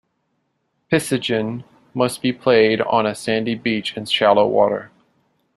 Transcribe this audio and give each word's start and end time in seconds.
Picigin 0.91 1.63
must 1.93 2.23
be 2.23 2.33
played 2.33 2.81
on 2.81 3.05
a 3.05 3.13
sandy 3.13 3.53
beach 3.53 3.95
in 3.95 4.07
shallow 4.07 4.47
water. 4.47 4.89